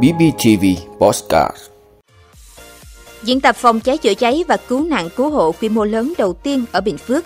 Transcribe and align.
BBTV 0.00 0.64
Postcard 0.98 1.56
Diễn 3.22 3.40
tập 3.40 3.56
phòng 3.56 3.80
cháy 3.80 3.98
chữa 3.98 4.14
cháy 4.14 4.44
và 4.48 4.56
cứu 4.56 4.84
nạn 4.84 5.08
cứu 5.16 5.30
hộ 5.30 5.52
quy 5.52 5.68
mô 5.68 5.84
lớn 5.84 6.12
đầu 6.18 6.32
tiên 6.32 6.64
ở 6.72 6.80
Bình 6.80 6.98
Phước. 6.98 7.24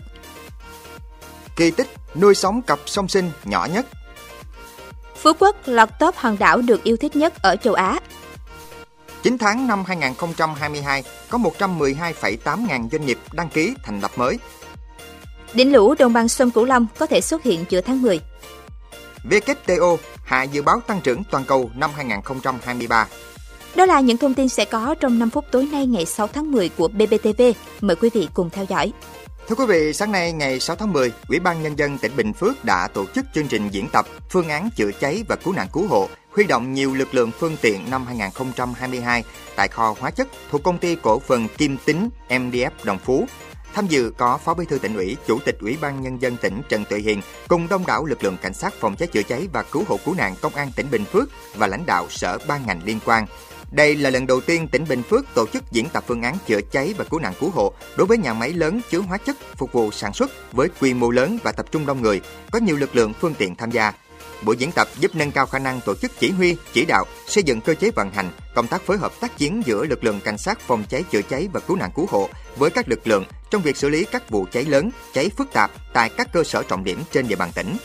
Kỳ 1.56 1.70
tích 1.70 1.86
nuôi 2.14 2.34
sống 2.34 2.62
cặp 2.62 2.78
song 2.86 3.08
sinh 3.08 3.30
nhỏ 3.44 3.68
nhất. 3.74 3.86
Phú 5.16 5.32
Quốc 5.38 5.56
lọt 5.66 5.88
top 5.98 6.16
hòn 6.16 6.36
đảo 6.38 6.58
được 6.58 6.84
yêu 6.84 6.96
thích 6.96 7.16
nhất 7.16 7.42
ở 7.42 7.56
châu 7.56 7.74
Á. 7.74 7.98
9 9.22 9.38
tháng 9.38 9.66
năm 9.66 9.84
2022 9.86 11.04
có 11.30 11.38
112,8 11.38 12.66
ngàn 12.66 12.88
doanh 12.92 13.06
nghiệp 13.06 13.18
đăng 13.32 13.48
ký 13.48 13.74
thành 13.82 14.00
lập 14.00 14.10
mới. 14.16 14.38
Đỉnh 15.54 15.72
lũ 15.72 15.94
đồng 15.98 16.12
bằng 16.12 16.28
sông 16.28 16.50
Cửu 16.50 16.64
Long 16.64 16.86
có 16.98 17.06
thể 17.06 17.20
xuất 17.20 17.42
hiện 17.42 17.64
giữa 17.68 17.80
tháng 17.80 18.02
10. 18.02 18.20
WTO 19.30 19.96
hạ 20.24 20.42
dự 20.42 20.62
báo 20.62 20.80
tăng 20.86 21.00
trưởng 21.00 21.22
toàn 21.30 21.44
cầu 21.44 21.70
năm 21.74 21.90
2023. 21.96 23.08
Đó 23.76 23.86
là 23.86 24.00
những 24.00 24.16
thông 24.16 24.34
tin 24.34 24.48
sẽ 24.48 24.64
có 24.64 24.94
trong 25.00 25.18
5 25.18 25.30
phút 25.30 25.44
tối 25.50 25.68
nay 25.72 25.86
ngày 25.86 26.06
6 26.06 26.26
tháng 26.26 26.52
10 26.52 26.68
của 26.68 26.88
BBTV. 26.88 27.42
Mời 27.80 27.96
quý 27.96 28.10
vị 28.14 28.28
cùng 28.34 28.50
theo 28.50 28.64
dõi. 28.64 28.92
Thưa 29.48 29.54
quý 29.54 29.66
vị, 29.66 29.92
sáng 29.92 30.12
nay 30.12 30.32
ngày 30.32 30.60
6 30.60 30.76
tháng 30.76 30.92
10, 30.92 31.12
Ủy 31.28 31.40
ban 31.40 31.62
Nhân 31.62 31.78
dân 31.78 31.98
tỉnh 31.98 32.16
Bình 32.16 32.32
Phước 32.32 32.64
đã 32.64 32.88
tổ 32.88 33.06
chức 33.14 33.24
chương 33.34 33.48
trình 33.48 33.68
diễn 33.68 33.88
tập 33.92 34.06
phương 34.30 34.48
án 34.48 34.70
chữa 34.76 34.90
cháy 35.00 35.24
và 35.28 35.36
cứu 35.36 35.54
nạn 35.54 35.68
cứu 35.72 35.86
hộ, 35.86 36.08
huy 36.32 36.44
động 36.44 36.72
nhiều 36.72 36.94
lực 36.94 37.14
lượng 37.14 37.30
phương 37.38 37.56
tiện 37.60 37.90
năm 37.90 38.06
2022 38.06 39.24
tại 39.56 39.68
kho 39.68 39.94
hóa 40.00 40.10
chất 40.10 40.28
thuộc 40.50 40.62
công 40.62 40.78
ty 40.78 40.96
cổ 41.02 41.18
phần 41.18 41.48
Kim 41.58 41.76
Tính 41.84 42.08
MDF 42.28 42.70
Đồng 42.84 42.98
Phú. 42.98 43.26
Tham 43.76 43.86
dự 43.86 44.12
có 44.16 44.38
Phó 44.38 44.54
Bí 44.54 44.64
thư 44.64 44.78
tỉnh 44.78 44.96
ủy, 44.96 45.16
Chủ 45.26 45.38
tịch 45.44 45.58
Ủy 45.60 45.76
ban 45.80 46.02
Nhân 46.02 46.22
dân 46.22 46.36
tỉnh 46.36 46.62
Trần 46.68 46.84
Tuệ 46.90 46.98
Hiền 46.98 47.20
cùng 47.48 47.68
đông 47.68 47.86
đảo 47.86 48.04
lực 48.04 48.24
lượng 48.24 48.36
cảnh 48.42 48.54
sát 48.54 48.74
phòng 48.74 48.96
cháy 48.96 49.08
chữa 49.08 49.22
cháy 49.22 49.48
và 49.52 49.62
cứu 49.62 49.84
hộ 49.88 49.98
cứu 50.04 50.14
nạn 50.14 50.34
công 50.40 50.54
an 50.54 50.70
tỉnh 50.76 50.86
Bình 50.90 51.04
Phước 51.04 51.28
và 51.54 51.66
lãnh 51.66 51.86
đạo 51.86 52.06
sở 52.10 52.38
ban 52.48 52.66
ngành 52.66 52.80
liên 52.84 52.98
quan. 53.04 53.26
Đây 53.70 53.96
là 53.96 54.10
lần 54.10 54.26
đầu 54.26 54.40
tiên 54.40 54.68
tỉnh 54.68 54.84
Bình 54.88 55.02
Phước 55.02 55.24
tổ 55.34 55.46
chức 55.46 55.72
diễn 55.72 55.88
tập 55.88 56.04
phương 56.06 56.22
án 56.22 56.36
chữa 56.46 56.60
cháy 56.70 56.94
và 56.98 57.04
cứu 57.04 57.20
nạn 57.20 57.32
cứu 57.40 57.50
hộ 57.50 57.72
đối 57.96 58.06
với 58.06 58.18
nhà 58.18 58.34
máy 58.34 58.52
lớn 58.52 58.80
chứa 58.90 59.00
hóa 59.00 59.18
chất 59.18 59.36
phục 59.56 59.72
vụ 59.72 59.90
sản 59.90 60.12
xuất 60.12 60.52
với 60.52 60.68
quy 60.80 60.94
mô 60.94 61.10
lớn 61.10 61.38
và 61.42 61.52
tập 61.52 61.66
trung 61.70 61.86
đông 61.86 62.02
người, 62.02 62.20
có 62.50 62.58
nhiều 62.58 62.76
lực 62.76 62.96
lượng 62.96 63.12
phương 63.20 63.34
tiện 63.38 63.54
tham 63.54 63.70
gia. 63.70 63.92
Buổi 64.42 64.56
diễn 64.56 64.72
tập 64.72 64.88
giúp 64.98 65.14
nâng 65.14 65.32
cao 65.32 65.46
khả 65.46 65.58
năng 65.58 65.80
tổ 65.80 65.94
chức 65.94 66.12
chỉ 66.18 66.30
huy, 66.30 66.56
chỉ 66.72 66.84
đạo, 66.84 67.04
xây 67.26 67.44
dựng 67.44 67.60
cơ 67.60 67.74
chế 67.74 67.90
vận 67.90 68.10
hành, 68.10 68.30
công 68.54 68.66
tác 68.66 68.82
phối 68.82 68.98
hợp 68.98 69.12
tác 69.20 69.38
chiến 69.38 69.62
giữa 69.66 69.84
lực 69.84 70.04
lượng 70.04 70.20
cảnh 70.20 70.38
sát 70.38 70.60
phòng 70.60 70.84
cháy 70.88 71.04
chữa 71.10 71.22
cháy 71.22 71.48
và 71.52 71.60
cứu 71.60 71.76
nạn 71.76 71.90
cứu 71.94 72.06
hộ 72.10 72.28
với 72.56 72.70
các 72.70 72.88
lực 72.88 73.06
lượng 73.06 73.24
trong 73.50 73.62
việc 73.62 73.76
xử 73.76 73.88
lý 73.88 74.04
các 74.04 74.30
vụ 74.30 74.46
cháy 74.52 74.64
lớn, 74.64 74.90
cháy 75.12 75.30
phức 75.36 75.52
tạp 75.52 75.70
tại 75.92 76.10
các 76.16 76.32
cơ 76.32 76.44
sở 76.44 76.62
trọng 76.62 76.84
điểm 76.84 77.02
trên 77.12 77.28
địa 77.28 77.36
bàn 77.36 77.50
tỉnh 77.54 77.76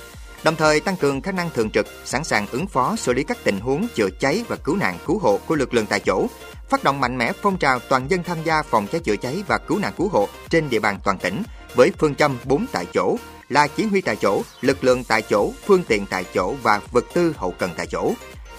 đồng 0.44 0.56
thời 0.56 0.80
tăng 0.80 0.95
cường 0.95 1.22
khả 1.22 1.31
năng 1.31 1.50
thường 1.50 1.70
trực, 1.70 1.88
sẵn 2.06 2.23
sàng 2.23 2.48
ứng 2.52 2.67
phó 2.67 2.95
xử 2.95 3.14
lý 3.14 3.23
các 3.23 3.38
tình 3.44 3.59
huống 3.59 3.88
chữa 3.95 4.09
cháy 4.20 4.44
và 4.48 4.56
cứu 4.56 4.76
nạn 4.76 4.98
cứu 5.06 5.20
hộ 5.20 5.39
của 5.48 5.56
lực 5.56 5.73
lượng 5.73 5.86
tại 5.86 6.00
chỗ, 6.00 6.28
phát 6.70 6.84
động 6.84 7.00
mạnh 7.00 7.17
mẽ 7.17 7.32
phong 7.42 7.58
trào 7.58 7.80
toàn 7.80 8.12
dân 8.12 8.23
tham 8.23 8.38
gia 8.44 8.64
phòng 8.64 8.88
cháy 8.88 9.02
chữa 9.02 9.16
cháy 9.16 9.44
và 9.48 9.58
cứu 9.58 9.80
nạn 9.80 9.94
cứu 9.98 10.08
hộ 10.08 10.28
trên 10.50 10.70
địa 10.70 10.80
bàn 10.80 11.00
toàn 11.04 11.17
tỉnh 11.17 11.44
với 11.76 11.92
phương 11.98 12.16
châm 12.16 12.38
4 12.45 12.66
tại 12.72 12.86
chỗ 12.94 13.17
là 13.50 13.67
chỉ 13.67 13.86
huy 13.86 14.02
tại 14.02 14.16
chỗ, 14.16 14.42
lực 14.62 14.84
lượng 14.84 15.04
tại 15.04 15.22
chỗ, 15.22 15.52
phương 15.66 15.84
tiện 15.88 16.06
tại 16.06 16.26
chỗ 16.34 16.56
và 16.64 16.82
vật 16.92 17.06
tư 17.14 17.34
hậu 17.38 17.52
cần 17.52 17.72
tại 17.78 17.88
chỗ. 17.88 18.14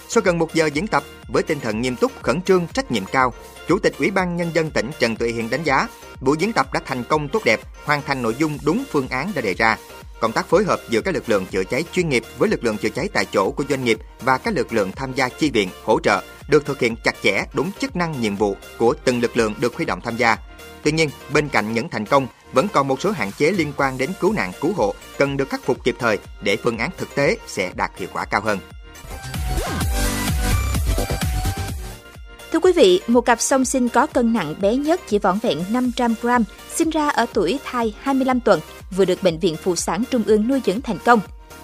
Sau 0.07 0.21
gần 0.25 0.37
một 0.37 0.53
giờ 0.53 0.69
diễn 0.73 0.87
tập, 0.87 1.03
với 1.27 1.43
tinh 1.43 1.59
thần 1.59 1.81
nghiêm 1.81 1.95
túc, 1.95 2.11
khẩn 2.21 2.41
trương, 2.41 2.67
trách 2.67 2.91
nhiệm 2.91 3.05
cao, 3.05 3.33
Chủ 3.67 3.79
tịch 3.79 3.93
Ủy 3.99 4.11
ban 4.11 4.35
Nhân 4.37 4.51
dân 4.53 4.71
tỉnh 4.71 4.91
Trần 4.99 5.15
Tuệ 5.15 5.29
Hiền 5.29 5.49
đánh 5.49 5.63
giá, 5.63 5.87
buổi 6.21 6.37
diễn 6.39 6.53
tập 6.53 6.73
đã 6.73 6.79
thành 6.85 7.03
công 7.03 7.29
tốt 7.29 7.41
đẹp, 7.45 7.59
hoàn 7.85 8.01
thành 8.01 8.21
nội 8.21 8.35
dung 8.39 8.57
đúng 8.65 8.83
phương 8.91 9.07
án 9.07 9.31
đã 9.35 9.41
đề 9.41 9.53
ra, 9.53 9.77
công 10.19 10.31
tác 10.31 10.45
phối 10.45 10.63
hợp 10.63 10.79
giữa 10.89 11.01
các 11.01 11.13
lực 11.13 11.29
lượng 11.29 11.45
chữa 11.45 11.63
cháy 11.63 11.83
chuyên 11.91 12.09
nghiệp 12.09 12.23
với 12.37 12.49
lực 12.49 12.63
lượng 12.63 12.77
chữa 12.77 12.89
cháy 12.89 13.09
tại 13.13 13.25
chỗ 13.31 13.51
của 13.51 13.63
doanh 13.69 13.83
nghiệp 13.83 13.99
và 14.21 14.37
các 14.37 14.53
lực 14.53 14.73
lượng 14.73 14.91
tham 14.91 15.13
gia 15.13 15.29
chi 15.29 15.49
viện, 15.49 15.69
hỗ 15.83 15.99
trợ 15.99 16.23
được 16.47 16.65
thực 16.65 16.79
hiện 16.79 16.95
chặt 17.03 17.15
chẽ 17.23 17.43
đúng 17.53 17.71
chức 17.79 17.95
năng 17.95 18.21
nhiệm 18.21 18.35
vụ 18.35 18.55
của 18.77 18.95
từng 19.05 19.21
lực 19.21 19.37
lượng 19.37 19.53
được 19.59 19.75
huy 19.75 19.85
động 19.85 20.01
tham 20.01 20.17
gia. 20.17 20.37
Tuy 20.83 20.91
nhiên, 20.91 21.09
bên 21.33 21.49
cạnh 21.49 21.73
những 21.73 21.89
thành 21.89 22.05
công, 22.05 22.27
vẫn 22.53 22.67
còn 22.73 22.87
một 22.87 23.01
số 23.01 23.11
hạn 23.11 23.31
chế 23.37 23.51
liên 23.51 23.73
quan 23.77 23.97
đến 23.97 24.09
cứu 24.19 24.33
nạn 24.33 24.51
cứu 24.61 24.73
hộ 24.73 24.93
cần 25.17 25.37
được 25.37 25.49
khắc 25.49 25.63
phục 25.63 25.83
kịp 25.83 25.95
thời 25.99 26.19
để 26.41 26.57
phương 26.63 26.77
án 26.77 26.89
thực 26.97 27.15
tế 27.15 27.37
sẽ 27.47 27.71
đạt 27.75 27.91
hiệu 27.97 28.09
quả 28.13 28.25
cao 28.25 28.41
hơn. 28.41 28.59
Thưa 32.51 32.59
quý 32.59 32.71
vị, 32.71 33.01
một 33.07 33.21
cặp 33.21 33.41
song 33.41 33.65
sinh 33.65 33.89
có 33.89 34.05
cân 34.07 34.33
nặng 34.33 34.55
bé 34.61 34.75
nhất 34.75 35.01
chỉ 35.07 35.19
vỏn 35.19 35.39
vẹn 35.39 35.63
500 35.69 36.15
gram, 36.21 36.43
sinh 36.75 36.89
ra 36.89 37.09
ở 37.09 37.25
tuổi 37.33 37.59
thai 37.65 37.93
25 38.01 38.39
tuần, 38.39 38.59
vừa 38.91 39.05
được 39.05 39.23
Bệnh 39.23 39.39
viện 39.39 39.55
Phụ 39.55 39.75
sản 39.75 40.03
Trung 40.11 40.23
ương 40.25 40.47
nuôi 40.47 40.61
dưỡng 40.65 40.81
thành 40.81 40.97
công. 41.05 41.19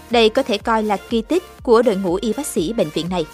Đây 0.09 0.29
có 0.29 0.43
thể 0.43 0.57
coi 0.57 0.83
là 0.83 0.97
kỳ 1.09 1.21
tích 1.21 1.43
của 1.63 1.81
đội 1.81 1.95
ngũ 1.95 2.15
y 2.15 2.33
bác 2.33 2.47
sĩ 2.47 2.73
bệnh 2.73 2.89
viện 2.89 3.09
này. 3.09 3.25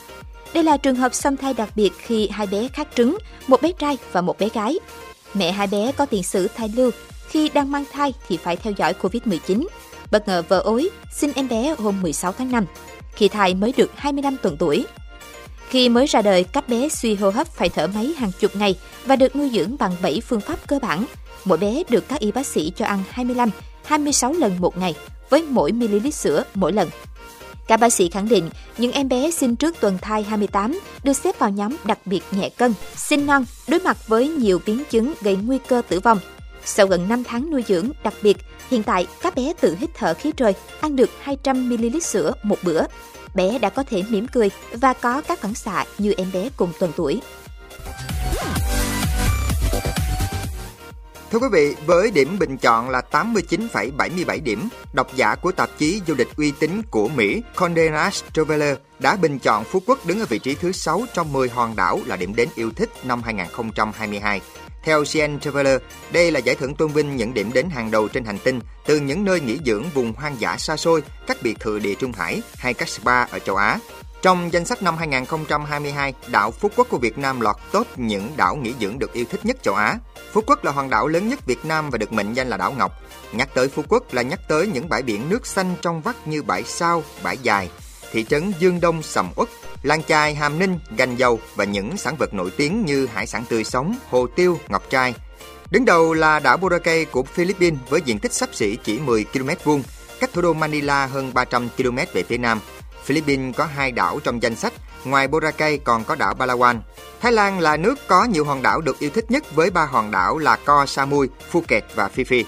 Đây 0.54 0.64
là 0.64 0.78
trường 0.78 0.96
hợp 0.96 1.16
song 1.16 1.38
thai 1.38 1.54
đặc 1.54 1.70
biệt 1.76 1.94
khi 1.98 2.28
hai 2.28 2.48
bé 2.48 2.68
khác 2.68 2.88
trứng, 2.96 3.18
một 3.48 3.62
bé 3.62 3.72
trai 3.72 3.98
và 4.12 4.22
một 4.22 4.40
bé 4.40 4.50
gái. 4.54 4.80
Mẹ 5.34 5.52
hai 5.52 5.68
bé 5.68 5.92
có 5.92 6.06
tiền 6.06 6.24
sử 6.24 6.48
thai 6.48 6.72
lưu, 6.76 6.92
khi 7.28 7.50
đang 7.50 7.72
mang 7.72 7.86
thai 7.92 8.14
thì 8.28 8.38
phải 8.38 8.56
theo 8.56 8.74
dõi 8.78 8.94
Covid-19. 9.02 9.68
Bất 10.12 10.28
ngờ 10.28 10.44
vợ 10.50 10.60
ối, 10.60 10.90
sinh 11.14 11.32
em 11.36 11.48
bé 11.48 11.76
hôm 11.78 12.02
16 12.02 12.32
tháng 12.32 12.52
5, 12.52 12.66
khi 13.16 13.28
thai 13.28 13.54
mới 13.54 13.74
được 13.78 13.92
25 13.96 14.38
tuần 14.38 14.58
tuổi. 14.58 14.86
Khi 15.70 15.90
mới 15.90 16.06
ra 16.06 16.22
đời, 16.22 16.44
các 16.44 16.70
bé 16.70 16.90
suy 16.90 17.16
hô 17.16 17.30
hấp 17.30 17.48
phải 17.48 17.70
thở 17.70 17.88
máy 17.88 18.14
hàng 18.18 18.32
chục 18.40 18.56
ngày 18.56 18.76
và 19.06 19.16
được 19.16 19.36
nuôi 19.36 19.52
dưỡng 19.54 19.76
bằng 19.80 19.96
7 20.02 20.22
phương 20.22 20.42
pháp 20.42 20.68
cơ 20.68 20.80
bản. 20.82 21.06
Mỗi 21.46 21.58
bé 21.58 21.84
được 21.90 22.08
các 22.08 22.20
y 22.20 22.32
bác 22.32 22.48
sĩ 22.48 22.72
cho 22.76 22.86
ăn 22.86 23.04
25, 23.10 23.50
26 23.84 24.34
lần 24.34 24.56
một 24.60 24.78
ngày 24.78 24.96
với 25.30 25.44
mỗi 25.50 25.72
ml 25.72 26.10
sữa 26.10 26.44
mỗi 26.54 26.74
lần. 26.74 26.90
Các 27.68 27.80
bác 27.80 27.94
sĩ 27.94 28.10
khẳng 28.10 28.30
định 28.30 28.50
những 28.78 28.92
em 28.92 29.10
bé 29.10 29.32
sinh 29.32 29.56
trước 29.56 29.76
tuần 29.80 29.98
thai 30.02 30.24
28 30.24 30.80
được 31.04 31.14
xếp 31.14 31.40
vào 31.40 31.50
nhóm 31.50 31.76
đặc 31.86 32.00
biệt 32.06 32.22
nhẹ 32.32 32.50
cân, 32.50 32.74
sinh 32.96 33.26
non, 33.26 33.46
đối 33.68 33.80
mặt 33.80 34.08
với 34.08 34.28
nhiều 34.28 34.62
biến 34.66 34.84
chứng 34.90 35.14
gây 35.22 35.36
nguy 35.36 35.58
cơ 35.68 35.82
tử 35.90 36.00
vong. 36.00 36.20
Sau 36.66 36.88
gần 36.88 37.10
5 37.10 37.24
tháng 37.24 37.52
nuôi 37.52 37.64
dưỡng, 37.68 37.90
đặc 38.04 38.14
biệt, 38.22 38.38
hiện 38.70 38.84
tại 38.84 39.08
các 39.22 39.36
bé 39.36 39.54
tự 39.62 39.76
hít 39.80 39.90
thở 39.94 40.14
khí 40.14 40.32
trời, 40.38 40.54
ăn 40.82 40.96
được 40.96 41.10
200ml 41.26 42.00
sữa 42.00 42.34
một 42.44 42.58
bữa. 42.64 42.82
Bé 43.36 43.60
đã 43.60 43.70
có 43.70 43.84
thể 43.84 44.04
mỉm 44.10 44.28
cười 44.28 44.50
và 44.74 44.94
có 44.94 45.22
các 45.22 45.40
phản 45.40 45.54
xạ 45.54 45.86
như 45.98 46.14
em 46.18 46.28
bé 46.34 46.50
cùng 46.58 46.72
tuần 46.80 46.92
tuổi. 46.96 47.22
Thưa 51.32 51.40
quý 51.40 51.48
vị, 51.52 51.76
với 51.86 52.12
điểm 52.12 52.40
bình 52.40 52.58
chọn 52.58 52.90
là 52.90 53.02
89,77 53.12 54.44
điểm, 54.44 54.70
độc 54.94 55.16
giả 55.16 55.36
của 55.36 55.52
tạp 55.52 55.70
chí 55.78 56.02
du 56.08 56.16
lịch 56.16 56.36
uy 56.38 56.52
tín 56.52 56.82
của 56.90 57.08
Mỹ 57.08 57.44
Condé 57.56 57.90
Nast 57.90 58.24
Traveler 58.34 58.78
đã 59.00 59.16
bình 59.16 59.40
chọn 59.40 59.64
Phú 59.64 59.82
Quốc 59.86 60.06
đứng 60.06 60.20
ở 60.20 60.26
vị 60.26 60.40
trí 60.40 60.56
thứ 60.56 60.72
6 60.72 61.06
trong 61.14 61.34
10 61.34 61.50
hòn 61.50 61.76
đảo 61.76 62.00
là 62.06 62.16
điểm 62.16 62.36
đến 62.36 62.50
yêu 62.56 62.72
thích 62.76 62.90
năm 63.04 63.22
2022. 63.24 64.42
Theo 64.86 65.04
CN 65.04 65.40
Traveler, 65.40 65.82
đây 66.12 66.32
là 66.32 66.40
giải 66.40 66.56
thưởng 66.56 66.76
tôn 66.76 66.92
vinh 66.92 67.16
những 67.16 67.34
điểm 67.34 67.54
đến 67.54 67.70
hàng 67.70 67.92
đầu 67.92 68.08
trên 68.08 68.26
hành 68.26 68.40
tinh, 68.44 68.60
từ 68.86 69.00
những 69.00 69.26
nơi 69.26 69.40
nghỉ 69.40 69.60
dưỡng 69.66 69.84
vùng 69.94 70.14
hoang 70.14 70.40
dã 70.40 70.58
xa 70.58 70.78
xôi, 70.78 71.04
các 71.28 71.38
biệt 71.42 71.60
thự 71.60 71.80
địa 71.80 71.96
Trung 71.96 72.12
Hải 72.12 72.42
hay 72.58 72.74
các 72.74 72.90
spa 72.90 73.24
ở 73.24 73.40
châu 73.40 73.56
Á. 73.56 73.80
Trong 74.22 74.54
danh 74.54 74.66
sách 74.66 74.84
năm 74.84 74.98
2022, 74.98 76.14
đảo 76.28 76.52
Phú 76.52 76.70
Quốc 76.76 76.88
của 76.90 76.98
Việt 76.98 77.18
Nam 77.18 77.42
lọt 77.42 77.56
top 77.72 77.88
những 78.00 78.32
đảo 78.38 78.56
nghỉ 78.56 78.74
dưỡng 78.80 79.00
được 79.00 79.14
yêu 79.14 79.26
thích 79.32 79.46
nhất 79.46 79.58
châu 79.64 79.76
Á. 79.76 79.98
Phú 80.32 80.42
Quốc 80.48 80.64
là 80.64 80.72
hòn 80.72 80.90
đảo 80.90 81.08
lớn 81.08 81.30
nhất 81.30 81.46
Việt 81.46 81.66
Nam 81.66 81.90
và 81.90 81.98
được 81.98 82.14
mệnh 82.14 82.34
danh 82.34 82.48
là 82.48 82.58
đảo 82.58 82.72
Ngọc. 82.72 82.92
Nhắc 83.32 83.50
tới 83.54 83.68
Phú 83.68 83.84
Quốc 83.90 84.14
là 84.14 84.22
nhắc 84.22 84.40
tới 84.48 84.68
những 84.68 84.90
bãi 84.90 85.02
biển 85.02 85.30
nước 85.30 85.48
xanh 85.48 85.76
trong 85.82 86.02
vắt 86.02 86.28
như 86.28 86.44
bãi 86.44 86.64
Sao, 86.64 87.04
bãi 87.24 87.38
Dài, 87.38 87.70
thị 88.12 88.24
trấn 88.24 88.54
Dương 88.60 88.82
Đông 88.82 89.04
Sầm 89.04 89.30
Uất, 89.36 89.50
Lan 89.86 90.04
chai 90.04 90.36
Hàm 90.36 90.60
Ninh, 90.60 90.80
Gành 90.98 91.16
Dầu 91.16 91.40
và 91.56 91.64
những 91.64 91.98
sản 91.98 92.16
vật 92.16 92.34
nổi 92.34 92.52
tiếng 92.58 92.86
như 92.86 93.06
hải 93.06 93.28
sản 93.28 93.46
tươi 93.50 93.64
sống, 93.64 93.96
hồ 94.10 94.28
tiêu, 94.28 94.60
ngọc 94.70 94.84
trai. 94.90 95.14
Đứng 95.72 95.86
đầu 95.86 96.14
là 96.14 96.40
đảo 96.40 96.58
Boracay 96.58 97.06
của 97.06 97.24
Philippines 97.24 97.80
với 97.90 98.02
diện 98.06 98.20
tích 98.20 98.34
sắp 98.34 98.50
xỉ 98.54 98.78
chỉ 98.84 99.00
10 99.00 99.26
km 99.34 99.50
vuông, 99.64 99.84
cách 100.20 100.30
thủ 100.34 100.42
đô 100.42 100.54
Manila 100.54 101.06
hơn 101.06 101.34
300 101.34 101.70
km 101.78 101.98
về 102.14 102.24
phía 102.24 102.38
nam. 102.38 102.60
Philippines 103.04 103.56
có 103.56 103.66
hai 103.66 103.92
đảo 103.92 104.20
trong 104.24 104.44
danh 104.44 104.56
sách, 104.56 104.74
ngoài 105.04 105.28
Boracay 105.28 105.78
còn 105.78 106.04
có 106.04 106.16
đảo 106.16 106.34
Palawan. 106.40 106.80
Thái 107.22 107.32
Lan 107.32 107.60
là 107.60 107.78
nước 107.78 107.96
có 108.08 108.24
nhiều 108.24 108.46
hòn 108.46 108.62
đảo 108.62 108.82
được 108.82 109.00
yêu 109.00 109.10
thích 109.10 109.32
nhất 109.32 109.56
với 109.56 109.70
ba 109.70 109.86
hòn 109.86 110.12
đảo 110.12 110.38
là 110.38 110.56
Ko 110.56 110.86
Samui, 110.86 111.30
Phuket 111.50 111.84
và 111.96 112.08
Phi 112.08 112.24
Phi. 112.24 112.46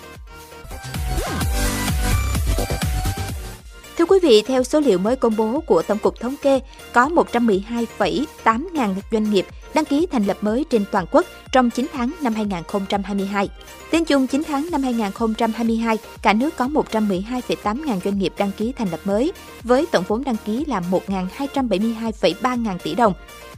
Thưa 3.98 4.06
quý 4.06 4.20
vị, 4.22 4.42
theo 4.42 4.64
số 4.64 4.80
liệu 4.80 4.98
mới 5.00 5.16
công 5.16 5.36
bố 5.36 5.60
của 5.66 5.82
Tổng 5.82 5.98
cục 5.98 6.20
Thống 6.20 6.36
kê, 6.42 6.60
có 6.94 7.10
112,8 7.10 8.74
ngàn 8.74 8.96
doanh 9.12 9.32
nghiệp 9.32 9.46
đăng 9.74 9.86
ký 9.86 10.08
thành 10.12 10.26
lập 10.26 10.38
mới 10.42 10.66
trên 10.70 10.86
toàn 10.92 11.06
quốc 11.12 11.26
trong 11.52 11.70
9 11.70 11.88
tháng 11.94 12.12
năm 12.22 12.34
2022. 12.34 13.50
Tính 13.92 14.06
chung 14.06 14.28
9 14.28 14.44
tháng 14.48 14.68
năm 14.72 14.84
2022, 14.84 15.98
cả 16.22 16.34
nước 16.34 16.58
có 16.58 16.68
112,8 16.68 17.86
ngàn 17.86 18.00
doanh 18.04 18.20
nghiệp 18.20 18.34
đăng 18.38 18.52
ký 18.58 18.74
thành 18.78 18.90
lập 18.92 19.00
mới, 19.06 19.32
với 19.64 19.86
tổng 19.92 20.04
vốn 20.08 20.24
đăng 20.24 20.38
ký 20.46 20.66
là 20.68 20.82
1.272,3 20.92 22.62
ngàn 22.62 22.78
tỷ 22.84 22.96
đồng, 22.96 23.14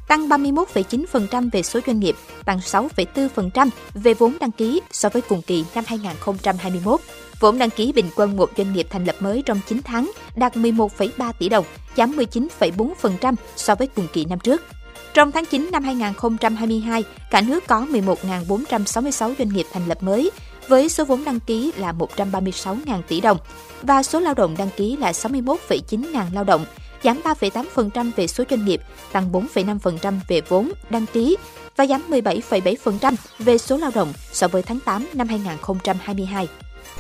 tăng 0.08 0.28
31,9% 0.28 1.50
về 1.52 1.64
số 1.64 1.80
doanh 1.88 2.00
nghiệp, 2.00 2.16
tăng 2.46 2.60
6,4% 2.60 3.70
về 3.94 4.14
vốn 4.14 4.34
đăng 4.40 4.52
ký 4.52 4.82
so 4.92 5.10
với 5.10 5.22
cùng 5.22 5.42
kỳ 5.42 5.66
năm 5.76 5.84
2021. 5.88 7.02
Vốn 7.40 7.58
đăng 7.58 7.70
ký 7.70 7.92
bình 7.92 8.10
quân 8.16 8.38
một 8.38 8.50
doanh 8.58 8.74
nghiệp 8.74 8.88
thành 8.90 9.06
lập 9.06 9.16
mới 9.20 9.44
trong 9.46 9.60
9 9.68 9.82
tháng 9.84 10.12
đạt 10.36 10.56
11,3 10.56 11.34
tỷ 11.40 11.50
đồng, 11.50 11.66
giảm 11.98 12.18
19,4% 12.18 13.36
so 13.56 13.76
với 13.76 13.88
cùng 13.88 14.08
kỳ 14.14 14.26
năm 14.26 14.40
trước. 14.40 14.62
Trong 15.14 15.32
tháng 15.32 15.46
9 15.46 15.70
năm 15.72 15.84
2022, 15.84 17.04
cả 17.32 17.42
nước 17.42 17.68
có 17.68 17.86
11.466 17.92 19.34
doanh 19.38 19.50
nghiệp 19.50 19.66
thành 19.72 19.88
lập 19.88 20.04
mới, 20.04 20.32
với 20.68 20.90
số 20.90 21.06
vốn 21.06 21.24
đăng 21.24 21.40
ký 21.40 21.72
là 21.78 21.94
136.000 22.16 23.02
tỷ 23.08 23.22
đồng 23.22 23.38
và 23.82 24.04
số 24.04 24.20
lao 24.20 24.34
động 24.34 24.56
đăng 24.58 24.70
ký 24.78 24.98
là 24.98 25.12
61,9 25.12 26.12
ngàn 26.12 26.28
lao 26.34 26.44
động, 26.44 26.66
giảm 27.04 27.22
3,8% 27.24 28.12
về 28.16 28.28
số 28.28 28.44
doanh 28.50 28.66
nghiệp, 28.66 28.82
tăng 29.12 29.32
4,5% 29.32 30.14
về 30.28 30.42
vốn 30.42 30.72
đăng 30.90 31.06
ký 31.06 31.38
và 31.76 31.86
giảm 31.86 32.02
17,7% 32.10 33.14
về 33.40 33.58
số 33.58 33.78
lao 33.78 33.92
động 33.96 34.14
so 34.32 34.48
với 34.48 34.62
tháng 34.62 34.80
8 34.80 35.08
năm 35.14 35.28
2022. 35.28 36.48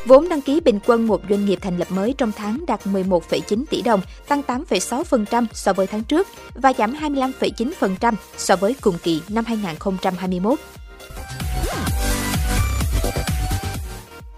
Vốn 0.05 0.29
đăng 0.29 0.41
ký 0.41 0.59
bình 0.59 0.79
quân 0.85 1.07
một 1.07 1.21
doanh 1.29 1.45
nghiệp 1.45 1.59
thành 1.61 1.77
lập 1.77 1.87
mới 1.91 2.15
trong 2.17 2.31
tháng 2.31 2.65
đạt 2.67 2.85
11,9 2.85 3.63
tỷ 3.69 3.81
đồng, 3.81 4.01
tăng 4.27 4.41
8,6% 4.47 5.45
so 5.53 5.73
với 5.73 5.87
tháng 5.87 6.03
trước 6.03 6.27
và 6.53 6.73
giảm 6.77 6.93
25,9% 6.93 8.13
so 8.37 8.55
với 8.55 8.75
cùng 8.81 8.97
kỳ 9.03 9.21
năm 9.29 9.45
2021. 9.45 10.59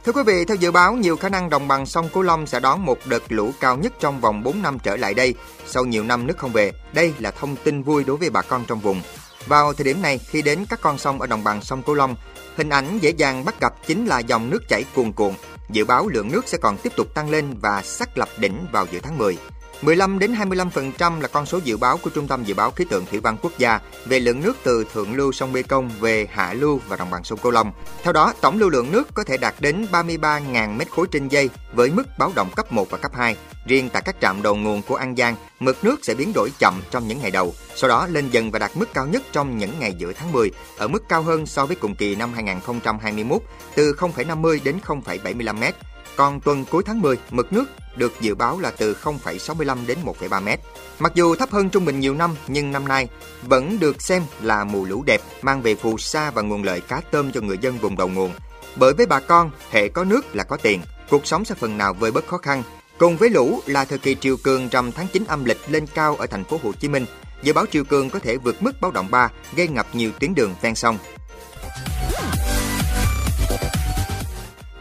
Thưa 0.05 0.11
quý 0.11 0.21
vị, 0.25 0.45
theo 0.45 0.57
dự 0.57 0.71
báo, 0.71 0.93
nhiều 0.93 1.17
khả 1.17 1.29
năng 1.29 1.49
đồng 1.49 1.67
bằng 1.67 1.85
sông 1.85 2.09
Cửu 2.13 2.23
Long 2.23 2.47
sẽ 2.47 2.59
đón 2.59 2.85
một 2.85 2.97
đợt 3.05 3.23
lũ 3.29 3.51
cao 3.59 3.77
nhất 3.77 3.93
trong 3.99 4.21
vòng 4.21 4.43
4 4.43 4.61
năm 4.61 4.77
trở 4.79 4.95
lại 4.95 5.13
đây. 5.13 5.33
Sau 5.65 5.85
nhiều 5.85 6.03
năm 6.03 6.27
nước 6.27 6.37
không 6.37 6.51
về, 6.51 6.71
đây 6.93 7.13
là 7.19 7.31
thông 7.31 7.55
tin 7.55 7.83
vui 7.83 8.03
đối 8.03 8.17
với 8.17 8.29
bà 8.29 8.41
con 8.41 8.63
trong 8.67 8.79
vùng. 8.79 9.01
Vào 9.47 9.73
thời 9.73 9.85
điểm 9.85 10.01
này, 10.01 10.17
khi 10.17 10.41
đến 10.41 10.65
các 10.69 10.81
con 10.81 10.97
sông 10.97 11.21
ở 11.21 11.27
đồng 11.27 11.43
bằng 11.43 11.61
sông 11.61 11.83
Cửu 11.83 11.95
Long, 11.95 12.15
hình 12.55 12.69
ảnh 12.69 12.99
dễ 12.99 13.09
dàng 13.09 13.45
bắt 13.45 13.61
gặp 13.61 13.73
chính 13.87 14.05
là 14.05 14.19
dòng 14.19 14.49
nước 14.49 14.63
chảy 14.69 14.83
cuồn 14.95 15.11
cuộn. 15.11 15.33
Dự 15.69 15.85
báo 15.85 16.07
lượng 16.07 16.31
nước 16.31 16.47
sẽ 16.47 16.57
còn 16.61 16.77
tiếp 16.77 16.93
tục 16.95 17.13
tăng 17.13 17.29
lên 17.29 17.57
và 17.61 17.81
xác 17.81 18.17
lập 18.17 18.29
đỉnh 18.37 18.65
vào 18.71 18.85
giữa 18.91 18.99
tháng 19.03 19.17
10. 19.17 19.37
15 19.81 20.19
đến 20.19 20.33
25% 20.33 21.21
là 21.21 21.27
con 21.27 21.45
số 21.45 21.59
dự 21.63 21.77
báo 21.77 21.97
của 21.97 22.09
Trung 22.09 22.27
tâm 22.27 22.43
Dự 22.43 22.53
báo 22.53 22.71
Khí 22.71 22.85
tượng 22.89 23.05
Thủy 23.05 23.19
văn 23.19 23.37
Quốc 23.41 23.51
gia 23.57 23.79
về 24.05 24.19
lượng 24.19 24.41
nước 24.41 24.57
từ 24.63 24.85
thượng 24.93 25.15
lưu 25.15 25.31
sông 25.31 25.53
Mekong 25.53 25.89
về 25.99 26.27
hạ 26.31 26.53
lưu 26.53 26.79
và 26.87 26.95
đồng 26.95 27.09
bằng 27.09 27.23
sông 27.23 27.39
Cửu 27.39 27.51
Long. 27.51 27.71
Theo 28.03 28.13
đó, 28.13 28.33
tổng 28.41 28.57
lưu 28.57 28.69
lượng 28.69 28.91
nước 28.91 29.07
có 29.13 29.23
thể 29.23 29.37
đạt 29.37 29.55
đến 29.59 29.85
33.000 29.91 30.77
m 30.77 30.81
khối 30.89 31.07
trên 31.11 31.27
giây 31.27 31.49
với 31.73 31.91
mức 31.91 32.03
báo 32.19 32.31
động 32.35 32.49
cấp 32.55 32.71
1 32.71 32.89
và 32.89 32.97
cấp 32.97 33.11
2. 33.15 33.35
Riêng 33.65 33.89
tại 33.93 34.01
các 34.05 34.15
trạm 34.21 34.41
đầu 34.41 34.55
nguồn 34.55 34.81
của 34.81 34.95
An 34.95 35.15
Giang, 35.15 35.35
mực 35.59 35.83
nước 35.83 35.99
sẽ 36.01 36.15
biến 36.15 36.31
đổi 36.35 36.51
chậm 36.59 36.81
trong 36.91 37.07
những 37.07 37.21
ngày 37.21 37.31
đầu, 37.31 37.53
sau 37.75 37.89
đó 37.89 38.07
lên 38.07 38.29
dần 38.29 38.51
và 38.51 38.59
đạt 38.59 38.71
mức 38.75 38.93
cao 38.93 39.07
nhất 39.07 39.23
trong 39.31 39.57
những 39.57 39.79
ngày 39.79 39.93
giữa 39.97 40.13
tháng 40.13 40.31
10, 40.31 40.51
ở 40.77 40.87
mức 40.87 41.03
cao 41.09 41.21
hơn 41.21 41.45
so 41.45 41.65
với 41.65 41.75
cùng 41.75 41.95
kỳ 41.95 42.15
năm 42.15 42.33
2021 42.33 43.41
từ 43.75 43.93
0,50 43.93 44.59
đến 44.63 44.79
0,75m. 44.85 45.71
Còn 46.15 46.39
tuần 46.39 46.65
cuối 46.65 46.83
tháng 46.85 47.01
10, 47.01 47.17
mực 47.31 47.53
nước 47.53 47.65
được 47.95 48.13
dự 48.21 48.35
báo 48.35 48.59
là 48.59 48.71
từ 48.71 48.95
0,65 49.03 49.85
đến 49.87 49.97
1,3 50.05 50.43
mét. 50.43 50.59
Mặc 50.99 51.11
dù 51.15 51.35
thấp 51.35 51.51
hơn 51.51 51.69
trung 51.69 51.85
bình 51.85 51.99
nhiều 51.99 52.13
năm, 52.13 52.35
nhưng 52.47 52.71
năm 52.71 52.87
nay 52.87 53.07
vẫn 53.41 53.79
được 53.79 54.01
xem 54.01 54.23
là 54.41 54.63
mùa 54.63 54.85
lũ 54.85 55.03
đẹp, 55.05 55.21
mang 55.41 55.61
về 55.61 55.75
phù 55.75 55.97
sa 55.97 56.31
và 56.31 56.41
nguồn 56.41 56.63
lợi 56.63 56.81
cá 56.81 57.01
tôm 57.11 57.31
cho 57.31 57.41
người 57.41 57.57
dân 57.57 57.77
vùng 57.77 57.97
đầu 57.97 58.07
nguồn. 58.07 58.31
Bởi 58.75 58.93
với 58.93 59.05
bà 59.05 59.19
con, 59.19 59.51
hệ 59.71 59.89
có 59.89 60.03
nước 60.03 60.35
là 60.35 60.43
có 60.43 60.57
tiền, 60.57 60.81
cuộc 61.09 61.27
sống 61.27 61.45
sẽ 61.45 61.55
phần 61.55 61.77
nào 61.77 61.93
vơi 61.93 62.11
bớt 62.11 62.27
khó 62.27 62.37
khăn. 62.37 62.63
Cùng 62.97 63.17
với 63.17 63.29
lũ 63.29 63.61
là 63.65 63.85
thời 63.85 63.97
kỳ 63.97 64.15
triều 64.15 64.37
cường 64.37 64.69
trong 64.69 64.91
tháng 64.91 65.07
9 65.13 65.23
âm 65.27 65.45
lịch 65.45 65.59
lên 65.67 65.87
cao 65.87 66.15
ở 66.15 66.27
thành 66.27 66.43
phố 66.43 66.59
Hồ 66.63 66.71
Chí 66.73 66.87
Minh. 66.87 67.05
Dự 67.43 67.53
báo 67.53 67.65
triều 67.65 67.83
cường 67.83 68.09
có 68.09 68.19
thể 68.19 68.37
vượt 68.37 68.63
mức 68.63 68.81
báo 68.81 68.91
động 68.91 69.07
3, 69.11 69.29
gây 69.55 69.67
ngập 69.67 69.95
nhiều 69.95 70.11
tuyến 70.19 70.35
đường 70.35 70.55
ven 70.61 70.75
sông. 70.75 70.97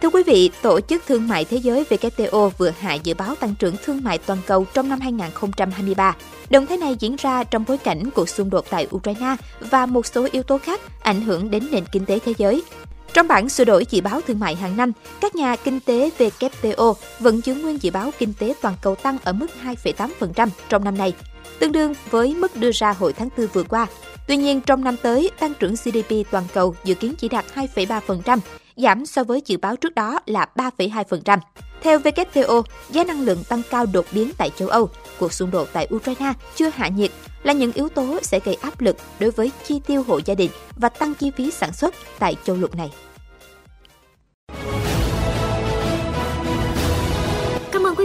Thưa 0.02 0.10
quý 0.10 0.22
vị, 0.22 0.50
Tổ 0.62 0.80
chức 0.80 1.02
Thương 1.06 1.28
mại 1.28 1.44
Thế 1.44 1.56
giới 1.56 1.84
WTO 1.90 2.48
vừa 2.58 2.70
hạ 2.80 2.94
dự 2.94 3.14
báo 3.14 3.34
tăng 3.34 3.54
trưởng 3.54 3.76
thương 3.84 4.00
mại 4.04 4.18
toàn 4.18 4.38
cầu 4.46 4.66
trong 4.74 4.88
năm 4.88 5.00
2023. 5.00 6.16
Động 6.50 6.66
thái 6.66 6.78
này 6.78 6.96
diễn 6.98 7.16
ra 7.16 7.44
trong 7.44 7.64
bối 7.68 7.78
cảnh 7.78 8.10
cuộc 8.14 8.28
xung 8.28 8.50
đột 8.50 8.64
tại 8.70 8.86
Ukraine 8.96 9.36
và 9.60 9.86
một 9.86 10.06
số 10.06 10.28
yếu 10.32 10.42
tố 10.42 10.58
khác 10.58 10.80
ảnh 11.02 11.20
hưởng 11.20 11.50
đến 11.50 11.66
nền 11.70 11.84
kinh 11.92 12.04
tế 12.06 12.18
thế 12.18 12.34
giới. 12.38 12.62
Trong 13.12 13.28
bản 13.28 13.48
sửa 13.48 13.64
đổi 13.64 13.86
dự 13.90 14.00
báo 14.00 14.20
thương 14.20 14.38
mại 14.38 14.56
hàng 14.56 14.76
năm, 14.76 14.92
các 15.20 15.34
nhà 15.34 15.56
kinh 15.56 15.80
tế 15.80 16.10
WTO 16.18 16.94
vẫn 17.18 17.40
giữ 17.44 17.54
nguyên 17.54 17.82
dự 17.82 17.90
báo 17.90 18.10
kinh 18.18 18.32
tế 18.38 18.54
toàn 18.62 18.74
cầu 18.82 18.94
tăng 18.94 19.18
ở 19.24 19.32
mức 19.32 19.46
2,8% 19.84 20.48
trong 20.68 20.84
năm 20.84 20.98
nay, 20.98 21.12
tương 21.58 21.72
đương 21.72 21.94
với 22.10 22.34
mức 22.34 22.56
đưa 22.56 22.70
ra 22.74 22.92
hồi 22.92 23.12
tháng 23.12 23.28
4 23.36 23.46
vừa 23.46 23.62
qua. 23.62 23.86
Tuy 24.26 24.36
nhiên, 24.36 24.60
trong 24.60 24.84
năm 24.84 24.96
tới, 25.02 25.30
tăng 25.38 25.54
trưởng 25.54 25.74
GDP 25.74 26.30
toàn 26.30 26.44
cầu 26.54 26.74
dự 26.84 26.94
kiến 26.94 27.14
chỉ 27.18 27.28
đạt 27.28 27.44
2,3%, 27.54 28.38
giảm 28.82 29.06
so 29.06 29.24
với 29.24 29.42
dự 29.46 29.56
báo 29.56 29.76
trước 29.76 29.94
đó 29.94 30.18
là 30.26 30.46
3,2%. 30.56 31.38
Theo 31.82 31.98
WTO, 31.98 32.62
giá 32.90 33.04
năng 33.04 33.20
lượng 33.20 33.44
tăng 33.48 33.62
cao 33.70 33.86
đột 33.86 34.06
biến 34.12 34.30
tại 34.38 34.50
châu 34.58 34.68
Âu, 34.68 34.88
cuộc 35.18 35.32
xung 35.32 35.50
đột 35.50 35.68
tại 35.72 35.88
Ukraine 35.94 36.32
chưa 36.56 36.68
hạ 36.68 36.88
nhiệt 36.88 37.10
là 37.42 37.52
những 37.52 37.72
yếu 37.72 37.88
tố 37.88 38.18
sẽ 38.22 38.40
gây 38.44 38.54
áp 38.54 38.80
lực 38.80 38.96
đối 39.20 39.30
với 39.30 39.50
chi 39.66 39.80
tiêu 39.86 40.04
hộ 40.08 40.20
gia 40.24 40.34
đình 40.34 40.50
và 40.76 40.88
tăng 40.88 41.14
chi 41.14 41.30
phí 41.36 41.50
sản 41.50 41.72
xuất 41.72 41.94
tại 42.18 42.36
châu 42.44 42.56
lục 42.56 42.74
này. 42.74 42.90